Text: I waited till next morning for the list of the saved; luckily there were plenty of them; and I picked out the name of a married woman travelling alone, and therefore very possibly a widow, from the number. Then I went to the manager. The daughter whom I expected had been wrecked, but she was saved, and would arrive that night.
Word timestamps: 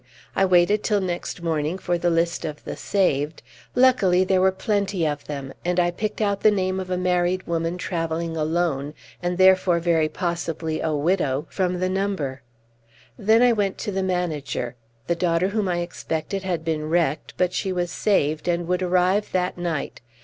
I 0.35 0.45
waited 0.45 0.83
till 0.83 0.99
next 0.99 1.43
morning 1.43 1.77
for 1.77 1.95
the 1.95 2.09
list 2.09 2.43
of 2.43 2.63
the 2.63 2.75
saved; 2.75 3.43
luckily 3.75 4.23
there 4.23 4.41
were 4.41 4.51
plenty 4.51 5.07
of 5.07 5.25
them; 5.25 5.53
and 5.63 5.79
I 5.79 5.91
picked 5.91 6.21
out 6.21 6.41
the 6.41 6.49
name 6.49 6.79
of 6.79 6.89
a 6.89 6.97
married 6.97 7.45
woman 7.45 7.77
travelling 7.77 8.35
alone, 8.35 8.95
and 9.21 9.37
therefore 9.37 9.79
very 9.79 10.09
possibly 10.09 10.81
a 10.81 10.91
widow, 10.95 11.45
from 11.51 11.79
the 11.79 11.87
number. 11.87 12.41
Then 13.15 13.43
I 13.43 13.53
went 13.53 13.77
to 13.77 13.91
the 13.91 14.01
manager. 14.01 14.75
The 15.05 15.13
daughter 15.13 15.49
whom 15.49 15.67
I 15.67 15.81
expected 15.81 16.41
had 16.41 16.65
been 16.65 16.89
wrecked, 16.89 17.35
but 17.37 17.53
she 17.53 17.71
was 17.71 17.91
saved, 17.91 18.47
and 18.47 18.67
would 18.67 18.81
arrive 18.81 19.31
that 19.33 19.55
night. 19.55 20.01